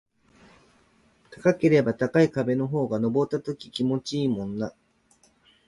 [1.29, 4.73] 高ければ高い壁の方が登った時気持ちいいもんな